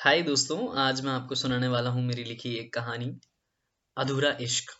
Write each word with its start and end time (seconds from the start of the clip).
हाय 0.00 0.22
दोस्तों, 0.22 0.76
आज 0.78 1.00
मैं 1.00 1.12
आपको 1.12 1.34
सुनाने 1.34 1.68
वाला 1.68 1.90
हूँ 1.90 2.02
मेरी 2.02 2.24
लिखी 2.24 2.54
एक 2.54 2.74
कहानी, 2.74 3.20
अधूरा 3.96 4.36
इश्क। 4.40 4.70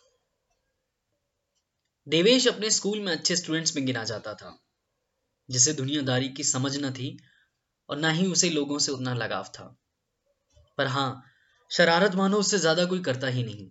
देवेश 2.07 2.47
अपने 2.47 2.69
स्कूल 2.69 2.99
में 2.99 3.11
अच्छे 3.11 3.35
स्टूडेंट्स 3.35 3.75
में 3.75 3.85
गिना 3.85 4.03
जाता 4.03 4.33
था, 4.33 4.59
जिसे 5.49 5.73
दुनियादारी 5.73 6.29
की 6.29 6.43
समझ 6.43 6.77
न 6.77 6.91
थी 6.93 7.17
और 7.89 7.97
ना 7.97 8.09
ही 8.09 8.25
उसे 8.27 8.49
लोगों 8.49 8.79
से 8.79 8.91
उतना 8.91 9.13
लगाव 9.13 9.43
था। 9.43 9.77
पर 10.77 10.87
हाँ 10.87 11.23
शरारत 11.71 12.15
मानो 12.15 12.37
उससे 12.37 12.57
ज़्यादा 12.57 12.85
कोई 12.85 12.99
करता 12.99 13.27
ही 13.27 13.43
नहीं। 13.43 13.69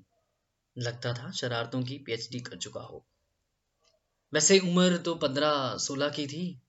लगता 0.79 1.13
था 1.13 1.31
शरारतों 1.31 1.83
की 1.83 1.99
पीएचडी 1.99 2.41
कर 2.41 2.57
चुका 2.57 2.81
हो। 2.81 3.05
वैसे 4.33 4.59
उम्र 4.59 4.97
तो 4.97 5.15
पंद्रह 5.15 5.77
सोलह 5.77 6.09
की 6.09 6.27
थी, 6.27 6.61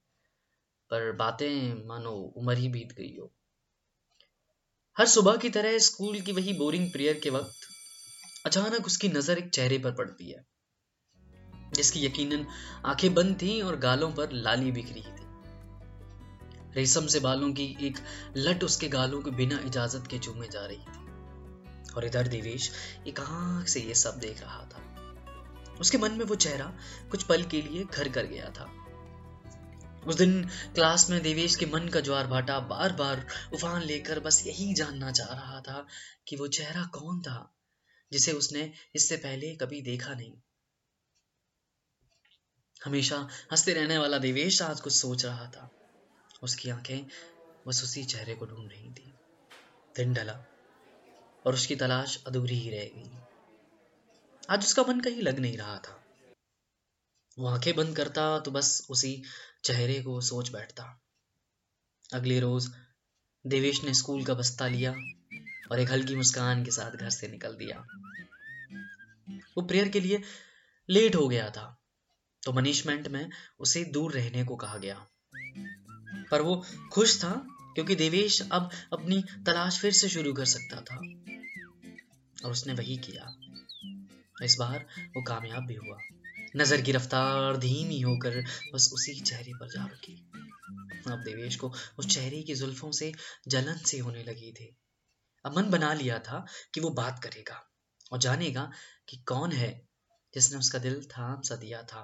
पर 0.90 1.12
बातें 1.12 1.88
मानो 1.88 2.12
उम्र 2.12 2.58
ही 2.58 2.70
बीत 2.70 2.92
गई 2.92 3.18
हो। 3.18 3.34
हर 4.98 5.06
सुबह 5.08 5.36
की 5.38 5.50
तरह 5.50 5.78
स्कूल 5.78 6.20
की 6.22 6.32
वही 6.32 6.54
बोरिंग 6.54 6.92
प्रेयर 6.92 7.20
के 7.24 7.30
वक्त 7.30 8.46
अचानक 8.46 8.86
उसकी 8.86 9.10
नज़र 9.10 9.38
एक 9.38 9.50
चेहरे 9.50 9.78
पर 9.78 9.92
पड़ती 9.92 10.30
है, 10.32 10.44
जिसकी 11.74 12.06
यकीनन 12.06 12.46
आँखें 12.86 13.14
बंद 13.14 13.36
थी 13.42 13.62
और 13.62 13.76
गालों 13.76 14.12
पर 14.12 14.32
लाली 14.32 14.72
बिखरी 14.72 15.02
थी। 15.02 15.30
रेशम 16.76 17.08
से 17.08 17.20
बालों 17.20 17.52
की 17.54 17.66
एक 17.82 17.98
लट 18.38 18.64
उसके 18.64 18.88
गालों 18.88 19.22
के 19.22 19.32
बिना 19.32 19.60
इजाज़त 19.66 20.08
के 20.08 20.20
चूमे 20.20 20.48
जा 20.48 20.66
रही 20.66 20.78
थी। 20.78 21.94
और 21.94 22.06
इधर 22.06 22.28
देवेश 22.28 22.72
एक 23.08 23.20
आँख 23.20 23.68
से 23.68 23.80
ये 23.80 23.96
सब 23.96 24.20
देख 24.20 24.42
रहा 24.42 24.64
था। 24.66 25.78
उसके 25.82 25.98
मन 25.98 26.12
में 26.12 26.26
वो 26.26 26.36
चेहरा 26.36 26.72
कुछ 27.12 27.24
पल 27.24 27.44
के 27.44 27.62
लिए 27.62 27.84
घर 27.84 28.10
कर 28.10 28.26
गया 28.26 28.50
था। 28.50 28.72
उस 30.08 30.16
दिन 30.16 30.46
क्लास 30.48 31.10
में 31.10 31.22
देवेश 31.22 31.56
के 31.56 31.66
मन 31.66 31.88
का 31.88 32.00
ज्वार 32.00 32.28
भाटा 32.28 32.60
बार 32.60 32.94
बार 32.94 33.28
उफान 33.54 33.82
लेकर 33.82 34.20
बस 34.20 34.48
यही 34.48 34.74
जानना 34.74 35.12
चाह 35.12 35.28
रहा 35.28 35.62
था 35.62 35.88
कि 36.28 36.36
वो 36.36 36.48
चेहरा 36.48 36.84
कौन 36.84 37.22
था, 37.22 37.56
जिसे 38.12 38.32
उसने 38.32 38.74
इससे 38.96 39.18
पहले 39.18 39.56
कभी 39.56 39.82
देखा 39.82 40.14
नहीं। 40.14 40.34
हमेशा 42.86 43.28
हँसते 43.52 43.74
रहने 43.74 43.98
वाला 43.98 44.18
देवेश 44.18 44.62
आज 44.62 44.82
कुछ 44.82 44.94
सोच 44.94 45.26
रहा 45.26 45.46
था। 45.46 45.72
उसकी 46.44 46.70
आँखें 46.70 47.06
बस 47.68 47.84
उसी 47.84 48.04
चेहरे 48.04 48.36
को 48.36 48.46
ढूंढ 48.46 48.72
रही 48.72 48.90
थी। 48.90 49.14
दिन 49.96 50.14
ढला 50.14 50.44
और 51.46 51.54
उसकी 51.54 51.76
तलाश 51.76 52.24
अधूरी 52.28 52.56
ही 52.56 52.70
रह 52.70 52.86
गई। 52.86 53.12
आज 54.50 54.60
उसका 54.60 54.84
मन 54.84 55.00
कहीं 55.00 55.22
लग 55.22 55.40
नहीं 55.40 55.58
रहा 55.58 55.78
था। 55.78 56.11
वो 57.40 57.48
आँखें 57.48 57.76
बंद 57.76 57.96
करता 57.96 58.40
तो 58.40 58.52
बस 58.52 58.88
उसी 58.90 59.24
चेहरे 59.64 60.02
को 60.02 60.20
सोच 60.22 60.50
बैठता। 60.50 60.84
अगले 62.14 62.40
रोज 62.40 62.70
देवेश 63.46 63.84
ने 63.84 63.94
स्कूल 63.94 64.24
का 64.26 64.34
बस्ता 64.34 64.68
लिया 64.68 64.92
और 65.72 65.80
एक 65.80 65.92
हल्की 65.92 66.16
मुस्कान 66.16 66.64
के 66.66 66.72
साथ 66.72 66.92
घर 66.92 67.10
से 67.10 67.28
निकल 67.28 67.56
दिया। 67.56 67.78
वो 69.58 69.62
प्रेयर 69.62 69.90
के 69.90 70.00
लिए 70.00 70.22
लेट 70.90 71.16
हो 71.16 71.28
गया 71.28 71.50
था 71.50 71.66
तो 72.44 72.54
मनीषमेंट 72.54 73.08
में 73.08 73.30
उसे 73.60 73.84
दूर 73.84 74.14
रहने 74.14 74.44
को 74.44 74.56
कहा 74.56 74.78
गया। 74.78 75.08
पर 76.32 76.42
वो 76.42 76.66
खुश 76.92 77.18
था, 77.24 77.32
क्योंकि 77.76 77.96
देवेश 77.96 78.42
अब 78.52 78.70
अपनी 78.94 79.22
तलाश 79.46 79.80
फिर 79.80 79.92
से 79.92 80.10
शुरू 80.10 80.34
कर 80.34 80.46
सकता 80.46 80.82
था। 80.82 80.96
और 82.46 82.52
उसने 82.52 82.74
वही 82.74 82.98
किया। 82.98 83.36
इस 84.46 84.56
बार 84.60 84.86
वो 85.08 85.24
कामयाब 85.24 85.66
भी 85.66 85.76
हुआ। 85.76 85.98
नज़र 86.56 86.82
की 86.82 86.92
रफ्तार 86.92 87.58
धीमी 87.58 88.00
होकर 88.02 88.42
बस 88.74 88.90
उसी 88.94 89.20
चेहरे 89.20 89.54
पर 89.54 89.70
जा 89.70 89.86
रुकी। 89.86 90.16
अब 91.12 91.24
देवेश 91.24 91.56
को 91.56 91.72
उस 92.00 92.08
चेहरे 92.08 92.42
की 92.42 92.56
जुल्फों 92.56 92.92
से 92.92 93.12
जलन 93.48 93.78
से 93.78 94.00
होने 94.00 94.24
लगी 94.24 94.52
थी। 94.52 94.76
अब 95.46 95.58
मन 95.58 95.70
बना 95.70 95.94
लिया 95.94 96.20
था 96.20 96.46
कि 96.74 96.80
वो 96.80 96.90
बात 96.90 97.24
करेगा 97.24 97.62
और 98.12 98.20
जानेगा 98.20 98.72
कि 99.10 99.18
कौन 99.18 99.52
है 99.52 99.70
जिसने 100.34 100.58
उसका 100.60 100.80
दिल 100.80 101.02
थाम 101.04 101.42
सा 101.42 101.56
दिया 101.56 101.84
था। 101.84 102.04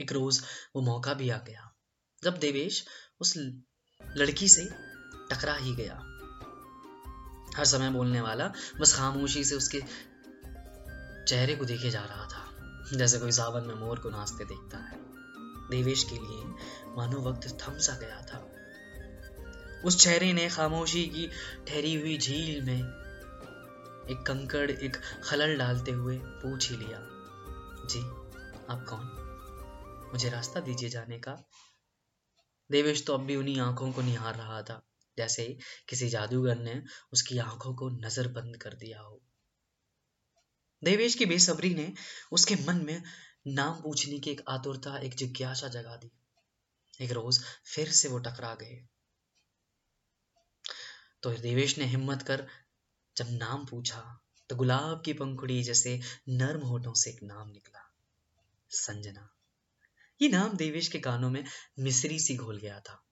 एक 0.00 0.12
रोज 0.12 0.40
वो 0.76 0.82
मौका 0.82 1.14
भी 1.14 1.30
आ 1.30 1.38
गया 1.38 1.70
जब 2.22 2.38
देवेश 2.38 2.84
उस 3.20 3.34
लड़की 4.00 4.48
से 4.48 4.64
टकरा 5.30 5.54
ही 5.54 5.74
गया। 5.74 5.94
हर 7.56 7.64
समय 7.64 7.90
बोलने 7.90 8.20
वाला 8.20 8.52
बस 8.80 8.94
खामोशी 8.94 9.44
से 9.44 9.54
उसके 9.54 9.82
चेहरे 11.24 11.56
को 11.56 11.64
देखे 11.64 11.90
जा 11.90 12.04
रहा 12.04 12.26
था। 12.26 12.47
जैसे 12.92 13.18
कोई 13.18 13.32
सावन 13.32 13.64
में 13.64 13.74
मोर 13.74 13.98
को 13.98 14.10
नाचते 14.10 14.44
देखता 14.44 14.78
है। 14.78 14.96
देवेश 15.70 16.04
के 16.04 16.16
लिए 16.16 16.44
मानो 16.96 17.20
वक्त 17.20 17.48
थम 17.62 17.78
सा 17.78 17.96
गया 17.96 18.20
था। 18.22 18.38
उस 19.84 19.98
चेहरे 19.98 20.32
ने 20.32 20.48
खामोशी 20.48 21.04
की 21.06 21.26
ठहरी 21.68 21.94
हुई 21.94 22.16
झील 22.18 22.62
में 22.62 22.78
एक 24.10 24.24
कंकड़, 24.26 24.70
एक 24.70 24.96
खलल 25.24 25.56
डालते 25.56 25.90
हुए 25.90 26.18
पूछ 26.18 26.70
ही 26.70 26.76
लिया, 26.76 26.98
जी, 27.86 28.00
आप 28.70 28.84
कौन? 28.88 30.10
मुझे 30.12 30.28
रास्ता 30.28 30.60
दीजिए 30.60 30.88
जाने 30.88 31.18
का। 31.18 31.36
देवेश 32.70 33.04
तो 33.06 33.14
अब 33.14 33.20
भी 33.20 33.36
उन्हीं 33.36 33.60
आँखों 33.60 33.92
को 33.92 34.02
निहार 34.02 34.34
रहा 34.34 34.62
था, 34.62 34.82
जैसे 35.18 35.56
किसी 35.88 36.08
जादूगर 36.08 36.56
ने 36.56 36.82
उसकी 37.12 37.38
आँखों 37.38 37.74
को 37.74 37.88
नज़र 37.98 38.28
बंद 38.28 38.56
कर 38.56 38.74
दिया 38.74 39.00
हो। 39.00 39.20
देवेश 40.82 41.14
की 41.14 41.26
बेसब्री 41.26 41.74
ने 41.74 41.92
उसके 42.32 42.54
मन 42.56 42.84
में 42.84 43.02
नाम 43.46 43.80
पूछने 43.82 44.18
की 44.18 44.30
एक 44.30 44.40
आतुरता, 44.48 44.98
एक 44.98 45.14
जिज्ञासा 45.14 45.68
जगा 45.68 45.96
दी। 45.96 46.10
एक 47.00 47.10
रोज 47.10 47.40
फिर 47.64 47.90
से 47.90 48.08
वो 48.08 48.18
टकरा 48.18 48.54
गए। 48.54 48.86
तो 51.22 51.30
देवेश 51.32 51.78
ने 51.78 51.84
हिम्मत 51.84 52.22
कर 52.22 52.46
जब 53.16 53.26
नाम 53.30 53.64
पूछा 53.66 54.00
तो 54.50 54.56
गुलाब 54.56 55.02
की 55.04 55.12
पंखुड़ी 55.12 55.62
जैसे 55.62 56.00
नर्म 56.28 56.60
होठों 56.60 56.92
से 56.94 57.10
एक 57.10 57.22
नाम 57.22 57.48
निकला, 57.48 57.80
संजना। 58.70 59.28
ये 60.20 60.28
नाम 60.28 60.56
देवेश 60.56 60.88
के 60.88 60.98
कानों 60.98 61.30
में 61.30 61.44
मिश्री 61.78 62.18
सी 62.18 62.36
घोल 62.36 62.58
गया 62.58 62.78
था। 62.80 63.02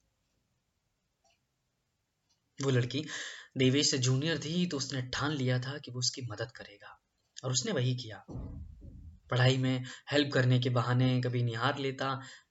वो 2.59 2.71
लड़की 2.71 3.05
देवेश 3.56 3.91
से 3.91 3.99
जूनियर 3.99 4.38
थी 4.38 4.66
तो 4.66 4.76
उसने 4.76 5.03
ठान 5.03 5.32
लिया 5.32 5.59
था 5.59 5.76
कि 5.78 5.91
वो 5.91 5.99
उसकी 5.99 6.22
मदद 6.22 6.50
करेगा। 6.50 6.96
और 7.47 7.53
उसने 7.53 7.73
वही 7.73 7.95
किया। 7.95 8.25
पढ़ाई 9.31 9.57
में 9.57 9.84
हेल्प 10.12 10.33
करने 10.34 10.59
के 10.61 10.71
बहाने 10.71 11.21
कभी 11.21 11.43
निहार 11.43 11.79
लेता 11.79 12.09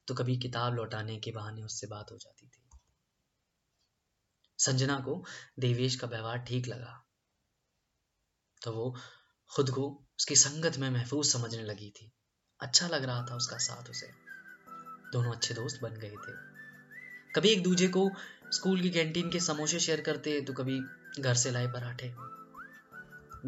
तो 0.07 0.15
कभी 0.15 0.37
किताब 0.37 0.73
लौटाने 0.73 1.17
के 1.17 1.31
बहाने 1.31 1.63
उससे 1.63 1.87
बात 1.87 2.11
हो 2.11 2.17
जाती 2.17 2.47
थी। 2.47 2.61
संजना 4.59 4.99
को 4.99 5.23
देवेश 5.59 5.95
का 5.95 6.07
व्यवहार 6.07 6.37
ठीक 6.37 6.67
लगा। 6.67 7.01
तो 8.61 8.71
वो 8.71 8.95
खुद 9.51 9.69
को 9.69 9.87
उसकी 10.19 10.35
संगत 10.35 10.77
में 10.77 10.89
महफूज 10.89 11.25
समझने 11.25 11.63
लगी 11.63 11.89
थी। 11.89 12.11
अच्छा 12.59 12.87
लग 12.87 13.03
रहा 13.03 13.25
था 13.25 13.35
उसका 13.35 13.57
साथ 13.57 13.89
उसे। 13.89 14.07
दोनों 15.13 15.31
अच्छे 15.31 15.53
दोस्त 15.53 15.81
बन 15.81 15.99
गए 15.99 16.15
थे। 16.17 16.33
कभी 17.35 17.49
एक 17.49 17.63
दूजे 17.63 17.87
को 17.87 18.09
स्कूल 18.51 18.81
की 18.81 18.89
कैंटीन 18.89 19.29
के 19.29 19.39
समोसे 19.39 19.79
शेयर 19.79 20.01
करते 20.01 20.39
तो 20.41 20.53
कभी 20.53 20.79
घर 21.21 21.33
से 21.33 21.51
लाए 21.51 21.67
पराठे। 21.67 22.07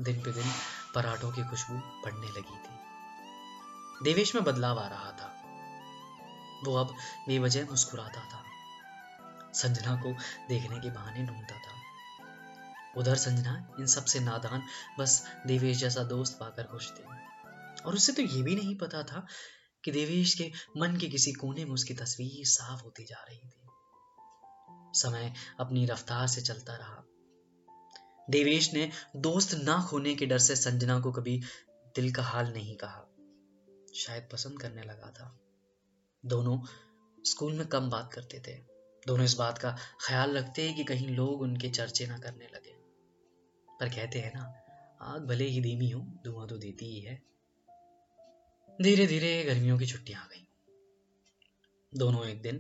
दिन 0.02 0.22
पे 0.22 0.32
दिन 0.32 0.52
पराठों 0.98 1.32
की 1.32 1.44
खुशबू 1.44 1.76
बढ़ने 1.76 2.28
लगी 2.28 2.58
थी। 2.58 2.78
देवेश 4.04 4.36
में 4.36 4.44
बदलाव 4.44 4.80
आ 4.80 4.88
रहा 4.88 5.12
था। 5.12 5.44
वो 6.66 6.76
अब 6.76 6.96
बेवजह 7.28 7.66
मुस्कुराता 7.66 8.22
था। 8.22 8.44
संजना 9.54 9.96
को 9.96 10.14
देखने 10.50 10.80
के 10.80 10.92
बहाने 10.92 11.26
ढूंढता 11.26 11.56
था। 11.56 11.78
उधर 12.98 13.16
संजना, 13.16 13.68
इन 13.80 13.86
सबसे 13.86 14.20
नादान, 14.20 14.64
बस 15.00 15.28
देवेश 15.48 15.78
जैसा 15.78 16.04
दोस्त 16.04 16.38
पाकर 16.40 16.64
खुश 16.64 16.92
थी। 16.92 17.04
और 17.82 17.96
उसे 17.96 18.12
तो 18.14 18.22
ये 18.22 18.42
भी 18.42 18.56
नहीं 18.56 18.78
पता 18.78 19.04
था 19.04 19.28
कि 19.84 19.92
देवेश 19.92 20.34
के 20.34 20.52
मन 20.78 20.98
के 20.98 21.08
किसी 21.08 21.32
कोने 21.32 21.66
में 21.66 21.72
उसकी 21.72 21.94
तस्वीर 21.94 22.46
साफ़ 22.46 22.84
होती 22.84 23.06
जा 23.06 23.26
रही 23.30 23.40
थी। 23.40 23.70
समय 25.00 25.34
अपनी 25.60 25.86
रफ्तार 25.86 26.28
से 26.28 26.42
चलता 26.42 26.76
रहा। 26.76 27.17
देवेश 28.30 28.74
ने 28.74 28.92
दोस्त 29.16 29.54
ना 29.54 29.88
खोने 29.90 30.16
के 30.16 30.26
डर 30.26 30.38
से 30.38 30.56
संजना 30.56 31.00
को 31.00 31.12
कभी 31.12 31.42
दिल 31.96 32.14
का 32.14 32.24
हाल 32.24 32.54
नहीं 32.54 32.76
कहा। 32.76 33.06
शायद 33.96 34.30
पसंद 34.32 34.62
करने 34.62 34.82
लगा 34.82 35.12
था। 35.12 35.40
दोनों 36.26 36.60
स्कूल 37.24 37.54
में 37.54 37.68
कम 37.68 37.90
बात 37.90 38.14
करते 38.14 38.40
थे। 38.40 38.56
दोनों 39.08 39.26
इस 39.26 39.34
बात 39.34 39.58
का 39.58 39.78
ख्याल 40.08 40.38
रखते 40.38 40.74
कि 40.74 40.84
कहीं 40.84 41.10
लोग 41.10 41.42
उनके 41.42 41.70
चर्चे 41.70 42.08
ना 42.08 42.18
करने 42.18 42.46
लगे। 42.46 42.74
पर 43.80 43.90
कहते 43.90 44.20
हैं 44.20 44.34
ना, 44.36 44.54
आग 45.02 45.26
भले 45.26 45.46
ही 45.46 45.62
धीमी 45.62 45.90
हो, 45.90 46.02
धुआँ 46.26 46.48
तो 46.48 46.58
देती 46.58 46.86
ही 46.86 47.02
है। 47.02 47.16
धीरे 48.82 49.08
धीरे 49.08 49.44
गर्मियों 49.44 49.80
की 49.80 49.86
छुट्टियाँ 49.86 50.22
आ 50.22 50.26
गई। 50.26 50.48
दोनों 51.96 52.26
एक 52.26 52.42
दिन 52.42 52.56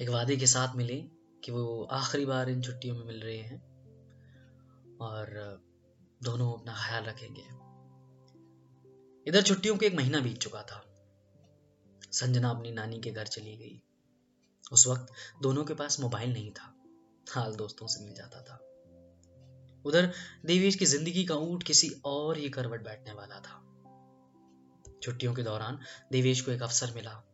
एक 0.00 0.08
वादे 0.08 0.36
के 0.36 0.46
साथ 0.46 0.76
मिले 0.76 1.04
कि 1.44 1.52
वो 1.52 1.84
आखिरी 1.84 2.24
बार 2.24 2.48
इन 2.48 2.62
छुट्टियों 2.62 2.96
में 2.96 3.04
मिल 3.04 3.20
रहे 3.20 3.38
हैं। 3.38 3.73
और 5.00 5.26
दोनों 6.22 6.58
अपना 6.58 6.74
ख्याल 6.74 7.04
रखेंगे। 7.04 7.64
इधर 9.30 9.42
छुट्टियों 9.42 9.76
को 9.76 9.84
एक 9.84 9.94
महीना 9.94 10.20
बीत 10.20 10.38
चुका 10.38 10.62
था। 10.62 10.84
संजना 12.12 12.50
अपनी 12.50 12.72
नानी 12.72 13.00
के 13.00 13.10
घर 13.10 13.26
चली 13.26 13.56
गई। 13.56 13.82
उस 14.72 14.86
वक्त 14.86 15.06
दोनों 15.42 15.64
के 15.64 15.74
पास 15.74 16.00
मोबाइल 16.00 16.32
नहीं 16.32 16.50
था। 16.50 16.74
हाल 17.30 17.54
दोस्तों 17.54 17.86
से 17.86 18.04
मिल 18.04 18.14
जाता 18.14 18.42
था। 18.42 18.60
उधर 19.84 20.12
देवेश 20.46 20.76
की 20.76 20.84
ज़िंदगी 20.84 21.24
का 21.24 21.34
ऊट 21.34 21.62
किसी 21.62 21.90
और 22.04 22.36
ही 22.36 22.48
करवट 22.48 22.84
बैठने 22.84 23.12
वाला 23.12 23.40
था। 23.40 23.60
छुट्टियों 25.02 25.34
के 25.34 25.42
दौरान 25.42 25.78
देवेश 26.12 26.40
को 26.40 26.50
एक 26.50 26.62
अवसर 26.62 26.92
मिला। 26.94 27.24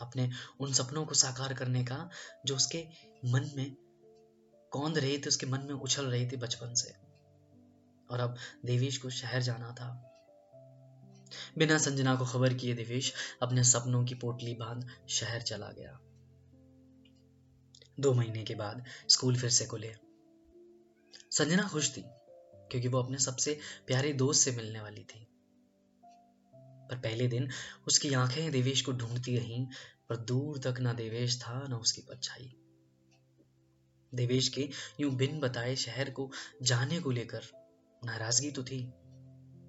अपने 0.00 0.30
उन 0.60 0.72
सपनों 0.72 1.04
को 1.04 1.14
साकार 1.14 1.54
करने 1.54 1.84
का 1.84 2.10
जो 2.46 2.56
उसके 2.56 2.88
मन 3.24 3.50
में 3.56 3.76
कौंद 4.72 4.98
रहे 4.98 5.18
थे, 5.18 5.28
उसके 5.28 5.46
मन 5.46 5.60
में 5.60 5.74
उछल 5.74 6.06
रहे 6.06 6.30
थे 6.30 6.36
बचपन 6.36 6.74
से। 6.74 6.94
और 8.10 8.20
अब 8.20 8.36
देवेश 8.64 8.98
को 8.98 9.10
शहर 9.10 9.42
जाना 9.42 9.72
था। 9.72 10.08
बिना 11.58 11.78
संजना 11.78 12.16
को 12.16 12.24
खबर 12.24 12.54
किए 12.54 12.74
देवेश 12.74 13.14
अपने 13.42 13.64
सपनों 13.64 14.04
की 14.04 14.14
पोटली 14.14 14.54
बाँध 14.54 14.88
शहर 15.08 15.42
चला 15.42 15.68
गया। 15.68 16.00
दो 18.00 18.14
महीने 18.14 18.44
के 18.44 18.54
बाद 18.54 18.84
स्कूल 19.08 19.36
फिर 19.36 19.50
से 19.50 19.66
खुले। 19.66 19.94
संजना 21.30 21.68
खुश 21.68 21.96
थी, 21.96 22.04
क्योंकि 22.70 22.88
वो 22.88 23.02
अपने 23.02 23.18
सबसे 23.18 23.58
प्यारे 23.86 24.12
दोस्त 24.12 24.42
से 24.42 24.50
मिलने 24.50 24.80
वाली 24.80 25.04
थी। 25.04 25.26
पर 26.90 26.98
पहले 26.98 27.28
दिन 27.28 27.50
उसकी 27.86 28.14
आँखें 28.14 28.52
देवेश 28.52 28.82
को 28.82 28.92
ढूंढती 28.92 29.38
रहीं, 29.38 29.66
पर 30.08 30.16
दूर 30.16 30.58
तक 30.58 30.80
ना 30.80 30.92
देवेश 30.92 31.42
था, 31.42 31.66
ना 31.68 31.76
उसकी 31.76 32.02
परछाई। 32.02 32.61
देवेश 34.12 34.48
के 34.48 34.68
यूँ 35.00 35.10
बिन 35.16 35.38
बताए 35.40 35.76
शहर 35.76 36.10
को 36.10 36.30
जाने 36.62 37.00
को 37.00 37.10
लेकर 37.10 37.42
नाराज़गी 38.02 38.50
तो 38.50 38.64
थी, 38.64 38.82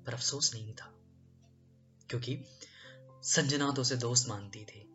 पर 0.06 0.14
अफसोस 0.14 0.54
नहीं 0.54 0.74
था, 0.74 0.90
क्योंकि 2.10 2.38
संजना 3.26 3.72
तो 3.72 3.82
उसे 3.82 3.96
दोस्त 3.96 4.30
मानती 4.30 4.66
थी। 4.66 4.90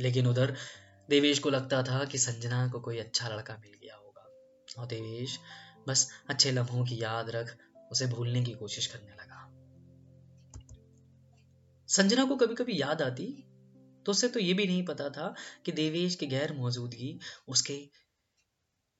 लेकिन 0.00 0.26
उधर 0.26 0.56
देवेश 1.08 1.38
को 1.38 1.50
लगता 1.50 1.82
था 1.82 2.04
कि 2.04 2.18
संजना 2.18 2.66
को 2.68 2.80
कोई 2.80 2.98
अच्छा 2.98 3.28
लड़का 3.28 3.56
मिल 3.56 3.78
गया 3.82 3.96
होगा, 3.96 4.26
और 4.78 4.86
देवेश 4.86 5.38
बस 5.88 6.08
अच्छे 6.28 6.52
लम्हों 6.52 6.84
की 6.84 7.02
याद 7.02 7.30
रख 7.30 7.56
उसे 7.92 8.06
भूलने 8.06 8.42
की 8.44 8.52
कोशिश 8.52 8.86
करने 8.86 9.12
लगा। 9.12 9.42
संजना 11.88 12.24
को 12.24 12.36
कभी 12.36 12.54
कभी 12.54 12.80
याद 12.80 13.02
आती 13.02 13.26
तो 14.06 14.12
उसे 14.12 14.28
तो 14.28 14.40
ये 14.40 14.54
भी 14.54 14.66
नहीं 14.66 14.84
पता 14.84 15.08
था 15.08 15.34
कि 15.64 15.72
देवेश 15.72 16.14
की 16.14 16.26
गैर 16.26 16.52
मौजूदगी 16.52 17.18
उसके 17.48 17.74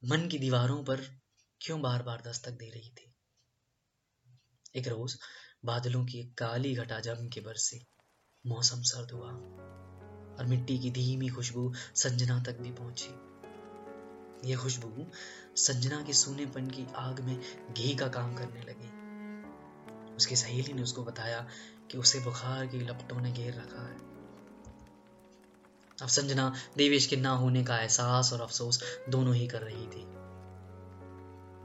मन 0.06 0.28
की 0.28 0.38
दीवारों 0.38 0.84
पर 0.84 1.00
क्यों 1.60 1.82
बार 1.82 2.02
बार 2.02 2.22
दस्तक 2.26 2.50
दे 2.50 2.70
रही 2.70 2.90
थी? 2.90 3.14
एक 4.76 4.88
रोज 4.88 5.18
बादलों 5.64 6.06
की 6.06 6.20
एक 6.20 6.38
काली 6.38 6.74
घटा 6.74 7.00
जम 7.00 7.28
के 7.28 7.40
बरसी 7.40 7.86
मौसम 8.46 8.82
सर्द 8.82 9.10
हुआ 9.10 9.30
और 10.38 10.46
मिट्टी 10.46 10.78
की 10.78 10.90
धीमी 10.90 11.28
खुशबू 11.28 11.74
संजना 11.94 12.42
तक 12.42 12.58
भी 12.58 12.72
पहुँची। 12.72 13.10
यह 14.50 14.58
खुशबू 14.58 15.06
संजना 15.56 16.02
के 16.02 16.12
सूनेपन 16.12 16.70
की 16.70 16.86
आग 16.96 17.20
में 17.20 17.40
घी 17.74 17.94
का 17.94 18.08
काम 18.08 18.34
करने 18.34 18.60
लगी। 18.60 19.04
उसकी 20.16 20.36
सहेली 20.36 20.72
ने 20.72 20.82
उसको 20.82 21.04
बताया 21.04 21.48
कि 21.90 21.98
उसे 21.98 22.20
बुखार 22.20 22.66
की 22.66 22.78
लपटों 22.78 23.20
ने 23.20 23.32
घेर 23.32 23.54
रखा 23.54 23.88
है। 23.88 24.13
अब 26.02 26.08
संजना, 26.08 26.55
देवेश 26.76 27.06
के 27.06 27.17
ना 27.17 27.31
होने 27.31 27.64
का 27.64 27.79
एहसास 27.79 28.32
और 28.32 28.41
अफसोस 28.41 28.99
दोनों 29.08 29.35
ही 29.35 29.49
कर 29.49 29.62
रही 29.62 29.87
थी। 29.87 30.05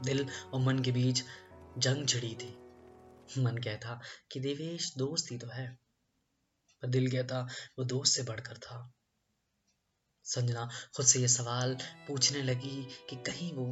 दिल 0.04 0.26
और 0.54 0.60
मन 0.60 0.78
के 0.78 0.92
बीच 0.92 1.22
जंग 1.78 2.08
छिड़ी 2.08 2.34
थी। 2.34 2.56
मन 3.42 3.58
कहता 3.64 4.00
कि 4.32 4.40
देवेश 4.40 4.96
दोस्त 4.96 5.32
ही 5.32 5.38
तो 5.38 5.46
है, 5.46 5.78
पर 6.82 6.88
दिल 6.88 7.10
कहता 7.10 7.48
वो 7.78 7.84
दोस्त 7.84 8.14
से 8.14 8.22
बढ़कर 8.22 8.56
था। 8.56 8.92
संजना 10.24 10.70
खुद 10.96 11.06
से 11.06 11.20
ये 11.20 11.28
सवाल 11.28 11.78
पूछने 12.08 12.42
लगी 12.42 12.88
कि 13.10 13.16
कहीं 13.16 13.52
वो 13.52 13.66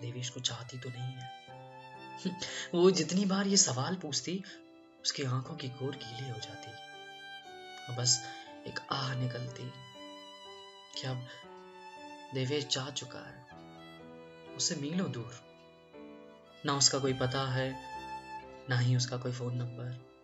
देवेश 0.00 0.30
को 0.30 0.40
चाहती 0.40 0.78
तो 0.78 0.88
नहीं 0.88 1.14
है। 1.14 1.30
वो 2.74 2.90
जितनी 2.90 3.24
बार 3.24 3.46
ये 3.46 3.56
सवाल 3.56 3.94
पूछती, 3.94 4.42
उसकी 5.02 5.22
आँखों 5.22 5.54
की 5.54 5.68
गोर 5.68 5.96
गीली 5.96 6.30
हो 6.30 6.38
जाती। 6.38 6.70
और 7.86 7.98
बस 7.98 8.22
एक 8.66 8.80
आह 8.92 9.14
निकलती। 9.14 9.93
कि 10.94 11.06
अब 11.06 11.26
देवेश 12.34 12.66
जा 12.66 12.90
चुका 12.90 13.18
है। 13.18 13.46
उससे 14.56 14.76
मीलों 14.76 15.12
दूर। 15.12 15.44
ना 16.66 16.76
उसका 16.76 16.98
कोई 16.98 17.12
पता 17.12 17.52
है, 17.52 17.72
ना 18.68 18.78
ही 18.78 18.96
उसका 18.96 19.16
कोई 19.16 19.32
फ़ोन 19.32 19.56
नंबर 19.56 20.14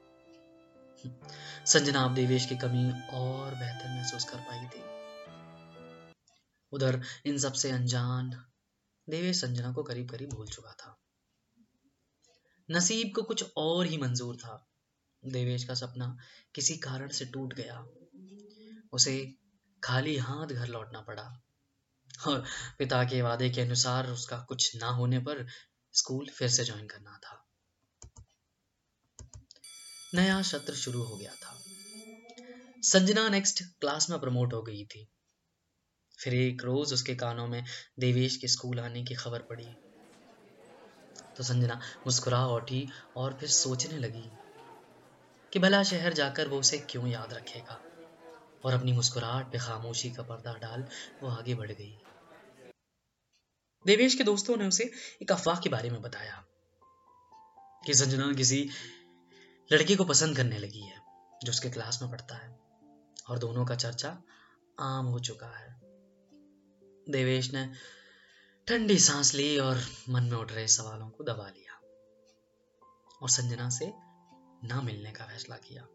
संजना 1.66 2.04
अब 2.04 2.14
देवेश 2.14 2.46
की 2.46 2.56
कमी 2.56 2.92
और 3.10 3.54
बेहतर 3.54 3.88
महसूस 3.88 4.24
कर 4.24 4.36
पाई 4.36 4.66
थी। 4.66 4.82
उधर 6.72 7.02
इन 7.26 7.38
सबसे 7.38 7.70
अनजान 7.70 8.44
देवेश 9.10 9.40
संजना 9.40 9.72
को 9.72 9.82
करीब 9.82 10.10
करीब 10.10 10.30
भूल 10.30 10.48
चुका 10.48 10.72
था। 10.72 11.00
नसीब 12.70 13.12
को 13.14 13.22
कुछ 13.22 13.52
और 13.56 13.86
ही 13.86 13.98
मंजूर 13.98 14.36
था। 14.36 14.68
देवेश 15.24 15.64
का 15.64 15.74
सपना 15.74 16.18
किसी 16.54 16.76
कारण 16.76 17.08
से 17.08 17.24
टूट 17.24 17.54
गया। 17.54 17.86
उसे 18.92 19.34
खाली 19.84 20.16
हाथ 20.16 20.46
घर 20.46 20.66
लौटना 20.68 21.00
पड़ा। 21.00 21.40
और 22.28 22.44
पिता 22.78 23.04
के 23.04 23.22
वादे 23.22 23.50
के 23.50 23.60
अनुसार 23.60 24.10
उसका 24.10 24.38
कुछ 24.48 24.76
ना 24.76 24.88
होने 24.88 25.18
पर 25.18 25.46
स्कूल 25.92 26.28
फिर 26.28 26.48
से 26.48 26.64
ज्वाइन 26.64 26.86
करना 26.86 27.18
था। 27.18 27.46
नया 30.14 30.42
सत्र 30.42 30.74
शुरू 30.74 31.02
हो 31.02 31.16
गया 31.16 31.34
था। 31.34 31.62
संजना 32.82 33.28
नेक्स्ट 33.28 33.62
क्लास 33.80 34.10
में 34.10 34.20
प्रमोट 34.20 34.52
हो 34.52 34.62
गई 34.62 34.84
थी। 34.84 35.08
फिर 36.18 36.34
एक 36.34 36.62
रोज 36.64 36.92
उसके 36.92 37.14
कानों 37.14 37.46
में 37.48 37.64
देवेश 37.98 38.36
के 38.36 38.48
स्कूल 38.48 38.80
आने 38.80 39.04
की 39.04 39.14
खबर 39.14 39.42
पड़ी। 39.42 39.78
तो 41.36 41.42
संजना 41.42 41.74
मुस्कुरा 42.06 42.46
उठी 42.46 42.88
और 43.16 43.36
फिर 43.40 43.48
सोचने 43.48 43.98
लगी 43.98 44.38
कि 45.52 45.58
भला 45.58 45.82
शहर 45.82 46.12
जाकर 46.12 46.48
वो 46.48 46.60
उसे 46.60 46.78
क्यों 46.78 47.08
याद 47.08 47.32
रखेगा? 47.32 47.89
और 48.64 48.72
अपनी 48.72 48.92
मुस्कुराहट 48.92 49.52
पे 49.52 49.58
खामोशी 49.58 50.10
का 50.10 50.22
पर्दा 50.22 50.54
डाल 50.54 50.84
वो 51.22 51.28
आगे 51.28 51.54
बढ़ 51.54 51.72
गई। 51.72 51.98
देवेश 53.86 54.14
के 54.14 54.24
दोस्तों 54.24 54.56
ने 54.56 54.66
उसे 54.66 54.90
एक 55.22 55.32
अफवाह 55.32 55.60
के 55.60 55.68
बारे 55.68 55.90
में 55.90 56.02
बताया 56.02 56.44
कि 57.86 57.94
संजना 57.94 58.32
किसी 58.32 58.68
लड़की 59.72 59.96
को 59.96 60.04
पसंद 60.04 60.36
करने 60.36 60.58
लगी 60.58 60.80
है, 60.80 60.98
जो 61.44 61.50
उसके 61.50 61.70
क्लास 61.70 62.02
में 62.02 62.10
पढ़ता 62.10 62.34
है, 62.34 62.58
और 63.30 63.38
दोनों 63.38 63.64
का 63.64 63.74
चर्चा 63.74 64.22
आम 64.78 65.06
हो 65.06 65.18
चुका 65.18 65.46
है। 65.46 65.80
देवेश 67.10 67.52
ने 67.54 67.70
ठंडी 68.68 68.98
सांस 68.98 69.34
ली 69.34 69.58
और 69.58 69.80
मन 70.08 70.22
में 70.22 70.36
उठ 70.38 70.52
रहे 70.52 70.68
सवालों 70.68 71.08
को 71.08 71.24
दबा 71.24 71.48
लिया 71.48 71.80
और 73.22 73.28
संजना 73.28 73.70
से 73.70 73.92
ना 74.66 74.80
मिलने 74.80 75.12
का 75.12 75.24
फैसला 75.24 75.56
किया। 75.56 75.86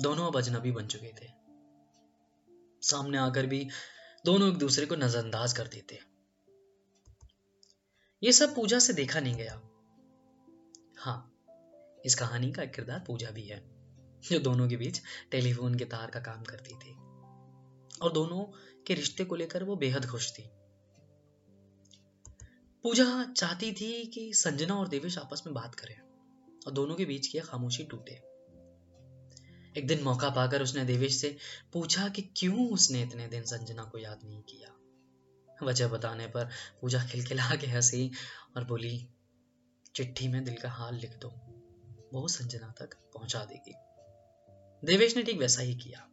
दोनों 0.00 0.26
अब 0.26 0.36
अजनबी 0.36 0.72
बन 0.72 0.86
चुके 0.86 1.08
थे। 1.08 1.28
सामने 2.82 3.18
आकर 3.18 3.46
भी 3.46 3.68
दोनों 4.24 4.48
एक 4.48 4.58
दूसरे 4.58 4.86
को 4.86 4.96
नजरअंदाज 4.96 5.52
कर 5.52 5.66
देते। 5.66 5.98
ये 8.22 8.32
सब 8.32 8.54
पूजा 8.54 8.78
से 8.78 8.92
देखा 8.92 9.20
नहीं 9.20 9.34
गया। 9.34 9.54
हाँ 10.98 11.32
इस 12.04 12.14
कहानी 12.14 12.52
का 12.52 12.62
एक 12.62 12.74
किरदार 12.74 13.04
पूजा 13.06 13.30
भी 13.30 13.42
है, 13.42 13.60
जो 14.22 14.38
दोनों 14.38 14.68
के 14.68 14.76
बीच 14.76 15.00
टेलीफोन 15.30 15.74
के 15.74 15.84
तार 15.84 16.10
का 16.10 16.20
काम 16.20 16.42
करती 16.42 16.74
थी। 16.74 16.94
और 18.02 18.12
दोनों 18.12 18.44
के 18.86 18.94
रिश्ते 18.94 19.24
को 19.24 19.36
लेकर 19.36 19.64
वो 19.64 19.76
बेहद 19.76 20.06
खुश 20.06 20.32
थी। 20.32 20.50
पूजा 22.82 23.32
चाहती 23.32 23.72
थी 23.72 24.06
कि 24.06 24.32
संजना 24.34 24.74
और 24.74 24.88
देवेश 24.88 25.18
आपस 25.18 25.42
में 25.46 25.54
बात 25.54 25.74
करें, 25.74 25.98
और 26.66 26.72
दोनों 26.72 26.94
के 26.94 27.04
बीच 27.04 27.26
की 27.26 27.40
खामोशी 27.40 27.84
टूटे। 27.84 28.35
एक 29.78 29.86
दिन 29.86 30.02
मौका 30.02 30.30
पाकर 30.30 30.62
उसने 30.62 30.84
देवेश 30.84 31.16
से 31.16 31.36
पूछा 31.72 32.08
कि 32.08 32.22
क्यों 32.36 32.70
उसने 32.70 33.02
इतने 33.02 33.28
दिन 33.28 33.42
संजना 33.42 33.84
को 33.84 33.98
याद 33.98 34.20
नहीं 34.24 34.42
किया? 34.42 34.76
वजह 35.62 35.88
बताने 35.88 36.26
पर 36.26 36.48
पूजा 36.80 37.04
खिलखिला 37.04 37.56
के 37.60 37.66
हँसी 37.66 38.10
और 38.56 38.64
बोली, 38.64 39.08
चिट्ठी 39.94 40.28
में 40.28 40.44
दिल 40.44 40.54
का 40.54 40.70
हाल 40.70 40.94
लिख 40.94 41.18
दो, 41.18 41.28
वो 42.12 42.28
संजना 42.28 42.74
तक 42.78 42.94
पहुँचा 42.94 43.44
देगी। 43.44 43.74
देवेश 44.84 45.16
ने 45.16 45.22
ठीक 45.22 45.38
वैसा 45.38 45.62
ही 45.62 45.74
किया। 45.74 46.08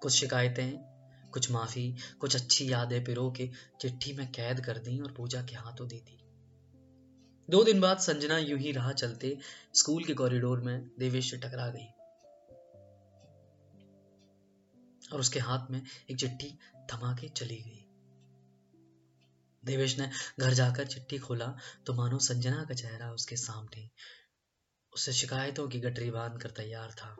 कुछ 0.00 0.12
शिकायतें, 0.12 0.78
कुछ 1.30 1.50
माफ़ी, 1.50 1.96
कुछ 2.20 2.36
अच्छी 2.36 2.72
यादें 2.72 3.04
पिरो 3.04 3.30
के 3.30 3.50
चिट्ठी 3.80 4.12
में 4.12 4.32
कैद 4.32 4.60
कर 4.60 4.78
दी 4.78 5.00
और 5.00 5.12
पूजा 5.12 5.42
के 5.42 5.56
हाथों 5.56 5.88
दे 5.88 5.96
दी। 5.96 6.18
दो 7.50 7.64
दिन 7.64 7.80
बाद 7.80 7.98
संजना 7.98 8.38
यूँ 8.38 8.58
ही 8.58 8.72
राह 8.72 8.92
चलते 8.92 9.38
स्कूल 9.74 10.04
के 10.04 10.14
कॉरिडोर 10.14 10.60
में 10.60 10.90
देवेश 10.98 11.30
से 11.30 11.36
टकरा 11.36 11.68
गई। 11.68 11.91
और 15.12 15.20
उसके 15.20 15.40
हाथ 15.40 15.70
में 15.70 15.82
एक 16.10 16.16
चिट्ठी 16.16 16.58
थमा 16.92 17.12
के 17.12 17.28
चली 17.28 17.56
गई। 17.56 17.84
देवेश 19.64 19.98
ने 19.98 20.10
घर 20.40 20.52
जाकर 20.52 20.86
चिट्ठी 20.86 21.18
खोला 21.18 21.56
तो 21.86 21.94
मानो 21.94 22.18
संजना 22.18 22.64
का 22.64 22.74
चेहरा 22.74 23.10
उसके 23.12 23.36
सामने 23.36 23.90
उसे 24.92 25.12
शिकायतों 25.12 25.68
की 25.68 25.80
गटरी 25.80 26.10
बाँध 26.10 26.42
कर 26.42 26.50
तैयार 26.50 26.90
था। 26.90 27.10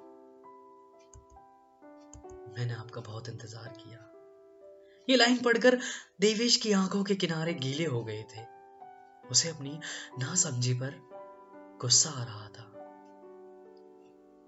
मैंने 2.59 2.75
आपका 2.75 3.01
बहुत 3.01 3.29
इंतज़ार 3.29 3.69
किया। 3.69 3.99
ये 5.09 5.17
लाइन 5.17 5.39
पढ़कर 5.39 5.79
देवेश 6.21 6.57
की 6.57 6.73
आँखों 6.73 7.05
के 7.05 7.15
किनारे 7.15 7.55
गीले 7.55 7.85
हो 7.85 8.05
गए 8.05 8.23
थे। 8.23 8.45
उसे 9.29 9.49
अपनी 9.49 9.81
ना 10.19 10.35
समझी 10.35 10.75
पर 10.75 11.01
गुस्सा 11.81 12.11
आ 12.11 12.25
रहा 12.25 12.49
था। 12.49 12.69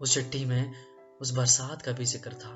उस 0.00 0.14
चिट्ठी 0.14 0.44
में 0.44 0.74
उस 1.20 1.30
बरसात 1.30 1.82
का 1.82 1.92
भी 1.92 2.04
ज़िक्र 2.04 2.32
था। 2.32 2.54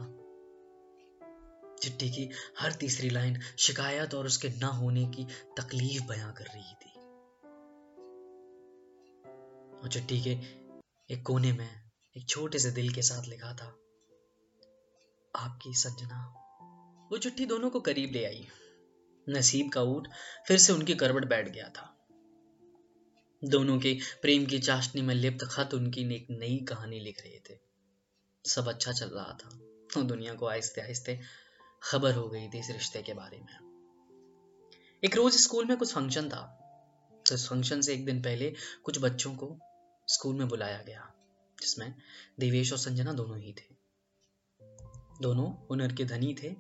चिट्ठी 1.78 2.10
की 2.10 2.28
हर 2.58 2.72
तीसरी 2.72 3.10
लाइन 3.10 3.40
शिकायत 3.58 4.14
और 4.14 4.26
उसके 4.26 4.48
ना 4.50 4.66
होने 4.74 5.04
की 5.06 5.24
तकलीफ़ 5.58 6.04
बयां 6.04 6.32
कर 6.32 6.44
रही 6.44 6.74
थी। 6.74 6.92
और 9.78 9.88
चिट्ठी 9.88 10.20
के 10.20 10.30
एक 11.10 11.22
कोने 11.26 11.52
में 11.52 11.68
एक 12.16 12.28
छोटे 12.28 12.58
से 12.58 12.70
दिल 12.70 12.92
के 12.92 13.02
साथ 13.02 13.28
लिखा 13.28 13.52
था, 13.54 13.66
आपकी 15.34 15.74
संजना 15.74 16.24
वो 17.10 17.18
चिट्ठी 17.18 17.46
दोनों 17.46 17.70
को 17.70 17.80
करीब 17.80 18.12
ले 18.12 18.24
आई। 18.24 18.46
नसीब 19.26 19.70
का 19.72 19.82
ऊट 19.82 20.08
फिर 20.46 20.58
से 20.58 20.72
उनकी 20.72 20.94
करवट 20.94 21.24
बैठ 21.24 21.48
गया 21.48 21.68
था। 21.68 21.94
दोनों 23.42 23.78
के 23.78 23.92
प्रेम 24.22 24.46
की 24.46 24.58
चाशनी 24.58 25.02
में 25.02 25.14
लिप्त 25.14 25.44
खत 25.44 25.74
उनकी 25.74 26.02
एक 26.14 26.26
नई 26.30 26.56
कहानी 26.68 27.00
लिख 27.00 27.22
रहे 27.22 27.38
थे। 27.50 27.58
सब 28.44 28.68
अच्छा 28.68 28.92
चल 28.92 29.08
रहा 29.08 29.32
था 29.34 29.50
तो 29.94 30.02
दुनिया 30.02 30.34
को 30.34 30.46
आहिस्ते 30.46 30.80
आहिस्ते 30.80 31.20
खबर 31.82 32.14
हो 32.14 32.28
गई 32.28 32.48
थी 32.48 32.58
इस 32.58 32.70
रिश्ते 32.70 33.02
के 33.02 33.14
बारे 33.14 33.38
में। 33.38 33.68
एक 35.04 35.16
रोज 35.16 35.32
स्कूल 35.32 35.64
में 35.64 35.76
कुछ 35.76 35.94
फ़ंक्शन 35.94 36.28
था। 36.28 36.54
तो 37.28 37.34
इस 37.34 37.48
फ़ंक्शन 37.48 37.80
से 37.80 37.94
एक 37.94 38.04
दिन 38.04 38.22
पहले 38.22 38.54
कुछ 38.84 38.98
बच्चों 38.98 39.34
को 39.34 39.58
स्कूल 40.08 40.36
में 40.36 40.48
बुलाया 40.48 40.82
गया, 40.82 41.14
जिसमें 41.60 41.94
देवेश 42.40 42.72
और 42.72 42.78
संजना 42.78 43.12
दोनों 43.12 43.38
ही 43.38 43.52
थे। 43.52 43.74
दोनों 45.20 45.66
हुनर 45.70 45.92
के 45.92 46.04
धनी 46.04 46.36
थे। 46.42 46.56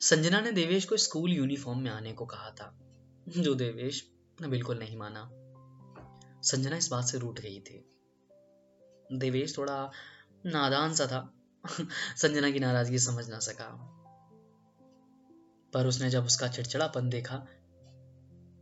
संजना 0.00 0.40
ने 0.40 0.52
देवेश 0.52 0.84
को 0.84 0.96
स्कूल 0.96 1.30
यूनिफॉर्म 1.30 1.78
में 1.78 1.90
आने 1.90 2.12
को 2.12 2.26
कहा 2.26 2.50
था, 2.50 2.78
जो 3.28 3.54
देवेश 3.54 4.12
ने 4.40 4.48
बिल्कुल 4.48 4.78
नहीं 4.78 4.96
माना। 4.96 5.30
संजना 6.42 6.76
इस 6.76 6.88
बात 6.88 7.04
से 7.04 7.18
रूठ 7.18 7.40
गई 7.40 7.60
थी। 7.60 7.84
देवेश 9.12 9.58
थोड़ा 9.58 9.90
नादान 10.46 10.94
सा 10.94 11.06
था। 11.06 11.34
संजना 12.16 12.50
की 12.50 12.58
नाराज़गी 12.58 12.98
समझ 12.98 13.28
ना 13.28 13.38
सका। 13.38 13.97
पर 15.72 15.86
उसने 15.86 16.10
जब 16.10 16.26
उसका 16.26 16.48
चिड़चिड़ापन 16.48 17.08
देखा 17.08 17.36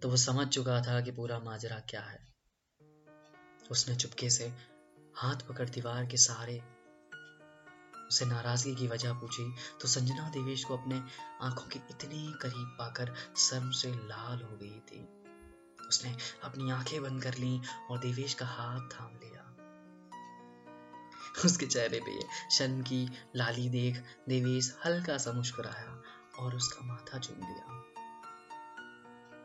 तो 0.02 0.08
वो 0.08 0.16
समझ 0.16 0.46
चुका 0.48 0.80
था 0.82 1.00
कि 1.00 1.10
पूरा 1.10 1.38
माजरा 1.38 1.78
क्या 1.88 2.00
है। 2.00 2.18
उसने 3.70 3.94
चुपके 3.96 4.30
से 4.30 4.52
हाथ 5.16 5.46
पकड़ 5.48 5.68
दीवार 5.68 6.06
के 6.06 6.16
सहारे 6.16 6.60
उसे 8.08 8.24
नाराज़गी 8.24 8.74
की 8.74 8.86
वजह 8.88 9.12
पूछी 9.12 9.44
तो 9.80 9.88
संजना 9.88 10.28
देवेश 10.30 10.64
को 10.64 10.76
अपने 10.76 11.00
आँखों 11.42 11.68
के 11.68 11.78
इतने 11.90 12.18
करीब 12.42 12.76
पाकर 12.78 13.14
शर्म 13.38 13.70
से 13.70 13.90
लाल 13.90 14.42
हो 14.42 14.56
गई 14.56 14.80
थी। 14.88 15.00
उसने 15.88 16.14
अपनी 16.44 16.70
आँखें 16.70 17.02
बंद 17.02 17.22
कर 17.22 17.34
ली 17.34 17.60
और 17.90 17.98
देवेश 17.98 18.34
का 18.34 18.46
हाथ 18.46 18.88
थाम 18.90 19.10
लिया। 19.14 19.42
उसके 21.44 21.66
चेहरे 21.66 22.00
पे 22.00 22.18
शर्म 22.56 22.80
की 22.82 23.08
लाली 23.36 23.68
देख 23.68 24.02
देवेश 24.28 24.74
हल्का 24.84 25.18
सा 25.18 25.32
मुस्कुराया 25.32 26.02
और 26.38 26.56
उसका 26.56 26.80
माथा 26.82 27.18
चूम 27.18 27.38
लिया। 27.38 27.96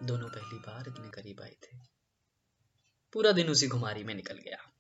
दोनों 0.04 0.30
पहली 0.30 0.60
बार 0.60 0.86
इतने 0.88 1.10
करीब 1.10 1.42
आए 1.42 1.58
थे। 1.64 1.78
पूरा 3.14 3.32
दिन 3.32 3.50
उसी 3.50 3.68
घुमारी 3.68 4.04
में 4.04 4.16
निकल 4.16 4.38
गया। 4.38 4.72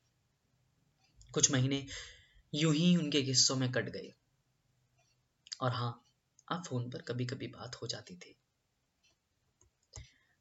कुछ 1.34 1.52
महीने 1.52 1.88
यूँ 2.54 2.74
ही 2.74 2.98
उनके 2.98 3.22
किस्सों 3.22 3.56
में 3.56 3.72
कट 3.72 3.90
गए। 3.90 4.14
और 5.62 5.72
हाँ 5.72 6.06
अब 6.52 6.64
फ़ोन 6.64 6.90
पर 6.90 7.02
कभी 7.02 7.26
कभी 7.26 7.48
बात 7.48 7.76
हो 7.76 7.88
जाती 7.88 8.16
थी। 8.16 8.38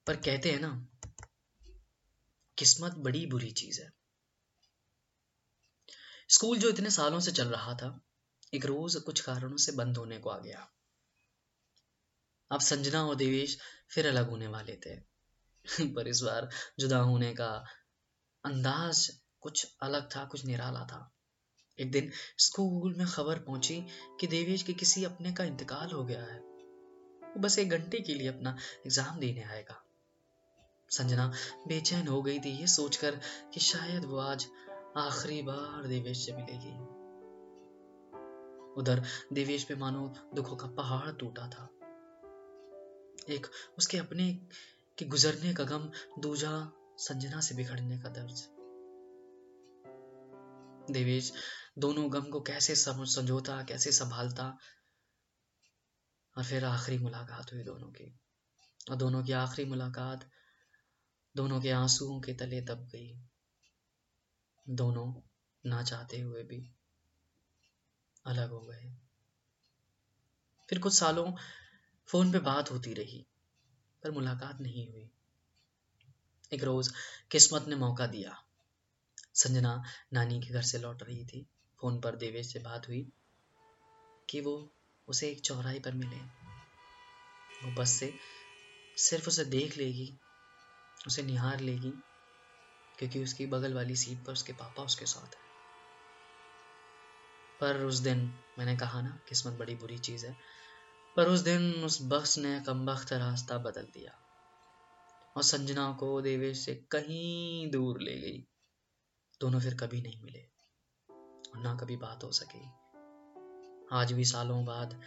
पर 0.06 0.16
कहते 0.16 0.52
हैं 0.52 0.60
ना, 0.60 0.86
किस्मत 2.58 2.92
बड़ी 2.92 3.26
बुरी 3.26 3.50
चीज़ 3.50 3.80
है। 3.80 3.92
स्कूल 6.28 6.58
जो 6.58 6.68
इतने 6.68 6.90
सालों 6.90 7.20
से 7.20 7.32
चल 7.32 7.48
रहा 7.48 7.74
था, 7.74 8.00
एक 8.54 8.66
रोज 8.66 8.96
कुछ 8.96 9.20
कारणों 9.20 9.56
से 9.56 9.72
बंद 9.72 9.96
होने 9.96 10.18
को 10.18 10.30
आ 10.30 10.38
गया। 10.38 10.72
अब 12.50 12.60
संजना 12.60 13.06
और 13.06 13.14
देवेश 13.14 13.58
फिर 13.90 14.08
अलग 14.08 14.30
होने 14.30 14.46
वाले 14.46 14.76
थे। 14.86 14.96
पर 15.94 16.08
इस 16.08 16.20
बार 16.20 16.48
जुदा 16.78 16.98
होने 16.98 17.34
का 17.34 17.64
अंदाज 18.44 19.10
कुछ 19.40 19.76
अलग 19.82 20.08
था, 20.16 20.24
कुछ 20.24 20.44
निराला 20.44 20.84
था। 20.84 21.12
एक 21.80 21.90
दिन 21.90 22.10
स्कूल 22.38 22.94
में 22.94 23.06
खबर 23.06 23.38
पहुँची 23.38 23.86
कि 24.20 24.26
देवेश 24.26 24.62
के 24.62 24.72
किसी 24.72 25.04
अपने 25.04 25.32
का 25.32 25.44
इंतकाल 25.44 25.90
हो 25.90 26.04
गया 26.04 26.22
है। 26.22 26.38
वो 26.38 27.40
बस 27.40 27.58
एक 27.58 27.70
घंटे 27.70 28.00
के 28.00 28.14
लिए 28.14 28.28
अपना 28.28 28.56
एग्ज़ाम 28.86 29.18
देने 29.18 29.42
आएगा। 29.42 29.82
संजना 30.90 31.32
बेचैन 31.68 32.08
हो 32.08 32.22
गई 32.22 32.38
थी, 32.38 32.50
ये 32.50 32.66
सोचकर 32.66 33.20
कि 33.54 33.60
शायद 33.60 34.04
वो 34.04 34.18
आज 34.18 34.46
आखिरी 34.96 35.42
बार 35.42 35.86
देवेश 35.86 36.26
से 36.26 36.32
मिलेगी। 36.32 36.78
उधर 38.80 39.02
देवेश 39.32 39.64
पे 39.64 39.74
मानो 39.74 40.14
दुखों 40.34 40.56
का 40.56 40.66
पहाड़ 40.66 41.12
टूटा 41.12 41.48
था। 41.48 41.68
एक 43.32 43.46
उसके 43.78 43.98
अपने 43.98 44.48
के 44.98 45.04
गुजरने 45.04 45.54
का 45.54 45.64
गम 45.64 45.90
दूजा 46.18 46.72
संजना 46.96 47.40
से 47.40 47.54
बिखड़ने 47.54 47.98
का 47.98 48.08
दर्द 48.08 48.60
देवेश, 50.90 51.32
दोनों 51.78 52.12
गम 52.12 52.30
को 52.30 52.40
कैसे 52.40 52.74
संजोता 52.76 53.62
कैसे 53.62 53.92
संभालता? 53.92 54.58
और 56.38 56.44
फिर 56.44 56.64
आखिरी 56.64 56.98
मुलाकात 56.98 57.52
हुई 57.52 57.62
दोनों 57.62 57.88
की। 57.88 58.20
और 58.90 58.96
दोनों 58.96 59.24
की 59.24 59.32
आखिरी 59.32 59.68
मुलाकात 59.68 60.30
दोनों 61.36 61.60
के 61.60 61.70
आंसुओं 61.70 62.20
के 62.20 62.34
तले 62.34 62.60
दब 62.60 62.86
गई। 62.86 63.22
दोनों 64.68 65.14
ना 65.66 65.82
चाहते 65.82 66.20
हुए 66.20 66.42
भी 66.42 66.74
अलग 68.26 68.50
हो 68.50 68.60
गए। 68.60 68.96
फिर 70.70 70.78
कुछ 70.78 70.94
सालों 70.98 71.32
फ़ोन 72.10 72.32
पे 72.32 72.38
बात 72.38 72.70
होती 72.70 72.94
रही, 72.94 73.26
पर 74.02 74.10
मुलाकात 74.10 74.60
नहीं 74.60 74.88
हुई। 74.92 75.10
एक 76.52 76.64
रोज 76.64 76.92
किस्मत 77.30 77.64
ने 77.68 77.76
मौका 77.76 78.06
दिया। 78.06 78.44
संजना 79.34 79.82
नानी 80.12 80.40
के 80.40 80.46
घर 80.46 80.62
से 80.62 80.78
लौट 80.78 81.02
रही 81.02 81.26
थी। 81.26 81.46
फ़ोन 81.80 82.00
पर 82.00 82.16
देवेश 82.16 82.52
से 82.52 82.58
बात 82.58 82.88
हुई 82.88 83.12
कि 84.28 84.40
वो 84.40 84.72
उसे 85.08 85.30
एक 85.30 85.40
चौराहे 85.40 85.80
पर 85.80 85.92
मिले। 85.92 86.20
वो 87.62 87.70
बस 87.70 87.90
से 87.90 88.18
सिर्फ़ 88.96 89.28
उसे 89.28 89.44
देख 89.44 89.76
लेगी, 89.76 90.20
उसे 91.06 91.22
निहार 91.22 91.60
लेगी, 91.60 92.02
क्योंकि 92.98 93.22
उसकी 93.22 93.46
बगल 93.46 93.74
वाली 93.74 93.96
सीट 93.96 94.24
पर 94.26 94.32
उसके 94.32 94.52
पापा 94.52 94.82
उसके 94.82 95.06
साथ 95.06 95.34
है। 95.34 95.50
पर 97.60 97.84
उस 97.84 97.98
दिन 97.98 98.44
मैंने 98.58 98.76
कहा 98.76 99.02
ना, 99.02 99.20
किस्मत 99.28 99.54
बड़ी 99.54 99.74
बुरी 99.74 99.98
चीज़ 99.98 100.26
है। 100.26 100.36
पर 101.20 101.28
उस 101.28 101.40
दिन 101.40 101.84
उस 101.84 101.98
बख्श 102.02 102.38
ने 102.38 102.60
कमबख्त 102.60 103.12
रास्ता 103.12 103.58
बदल 103.58 103.82
दिया 103.82 104.12
और 105.36 105.42
संजना 105.42 105.92
को 105.92 106.20
देवेश 106.20 106.64
से 106.64 106.74
कहीं 106.74 107.70
दूर 107.70 108.00
ले 108.00 108.20
गई। 108.20 108.46
दोनों 109.40 109.60
फिर 109.60 109.74
कभी 109.74 110.00
नहीं 110.02 110.22
मिले 110.22 110.40
और 111.50 111.60
ना 111.60 111.76
कभी 111.76 111.96
बात 111.96 112.24
हो 112.24 112.30
सकी। 112.32 112.62
आज 113.92 114.12
भी 114.12 114.24
सालों 114.24 114.64
बाद 114.64 115.00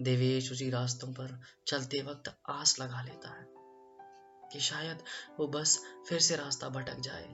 देवेश 0.00 0.52
उसी 0.52 0.70
रास्तों 0.70 1.12
पर 1.12 1.40
चलते 1.66 2.02
वक्त 2.02 2.38
आस 2.48 2.80
लगा 2.80 3.02
लेता 3.02 3.30
है 3.30 3.46
कि 4.52 4.60
शायद 4.60 4.98
वो 5.40 5.48
बस 5.48 5.82
फिर 6.08 6.20
से 6.20 6.36
रास्ता 6.36 6.68
भटक 6.68 7.00
जाए। 7.00 7.28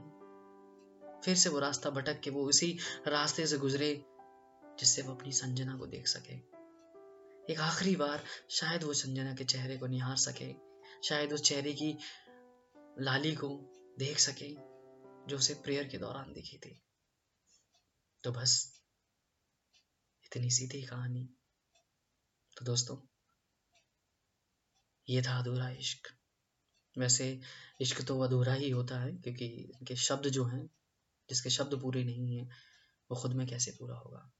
फिर 1.25 1.37
से 1.37 1.49
वो 1.49 1.59
रास्ता 1.59 1.90
भटक 1.90 2.21
के 2.21 2.31
वो 2.31 2.45
उसी 2.45 2.78
रास्ते 3.07 3.47
से 3.47 3.59
गुजरे 3.59 4.05
जिससे 4.78 5.02
वो 5.02 5.14
अपनी 5.14 5.33
संजना 5.33 5.76
को 5.76 5.87
देख 5.87 6.09
सके। 6.09 6.56
एक 7.50 7.61
आखिरी 7.61 7.97
बार 7.97 8.25
शायद 8.50 8.83
वो 8.83 8.95
संजना 8.95 9.35
के 9.35 9.45
चेहरे 9.45 9.79
को 9.79 9.87
निहार 9.87 10.17
सके, 10.17 10.55
शायद 11.09 11.33
उस 11.33 11.43
चेहरे 11.43 11.73
की 11.73 11.99
लाली 12.99 13.35
को 13.35 13.49
देख 13.99 14.19
सके, 14.19 14.55
जो 15.26 15.37
उसे 15.37 15.55
प्रेयर 15.55 15.88
के 15.88 15.99
दौरान 15.99 16.33
दिखी 16.33 16.59
थी। 16.59 16.83
तो 18.25 18.33
बस, 18.33 18.81
इतनी 20.25 20.50
सीधी 20.50 20.83
कहानी। 20.83 21.35
तो 22.57 22.65
दोस्तों, 22.65 22.99
ये 25.09 25.23
था 25.23 25.38
अधूरा 25.38 25.71
इश्क। 25.71 26.09
वैसे, 26.99 27.41
इश्क 27.81 28.03
तो 28.03 28.21
अधूरा 28.21 28.55
ही 28.55 28.71
होता 28.71 29.00
है, 29.00 29.12
क्योंकि 29.12 29.47
इनके 29.47 29.97
शब्द 29.97 30.29
जो 30.29 30.45
हैं, 30.45 30.71
जिसके 31.29 31.50
शब्द 31.50 31.83
पूरे 31.83 32.05
नहीं 32.05 32.37
हैं, 32.37 32.50
वो 33.11 33.17
खुद 33.17 33.33
में 33.33 33.47
कैसे 33.47 33.71
पूरा 33.71 33.97
होगा? 33.97 34.33